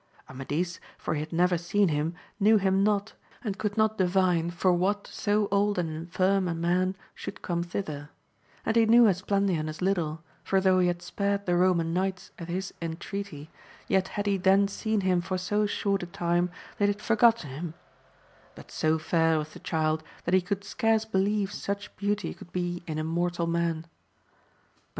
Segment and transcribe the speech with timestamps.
[0.27, 3.13] Amadis, for he had' never seen him, knew him not,
[3.43, 8.09] and could not divine for what so old and infirm a man should come thither;
[8.65, 12.47] and he knew Esplandian as little, for though he had spared the Eoman knights at
[12.47, 13.51] his intreaty,
[13.87, 16.49] yet had he then seen him for so short a time,
[16.79, 17.73] that he had for gotten him;
[18.55, 22.81] but so fair was the child, that he could scarce believe such beauty could be
[22.87, 23.85] in a mortal man.